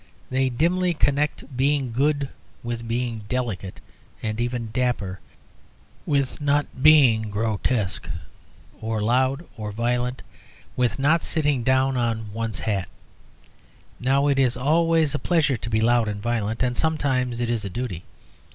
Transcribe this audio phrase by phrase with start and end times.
[0.31, 2.29] They dimly connect being good
[2.63, 3.79] with being delicate,
[4.23, 5.19] and even dapper;
[6.07, 8.09] with not being grotesque
[8.81, 10.23] or loud or violent;
[10.75, 12.89] with not sitting down on one's hat.
[13.99, 17.63] Now it is always a pleasure to be loud and violent, and sometimes it is
[17.63, 18.03] a duty.